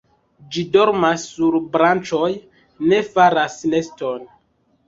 [0.53, 2.31] Ĝi dormas sur branĉoj,
[2.87, 4.27] ne faras neston.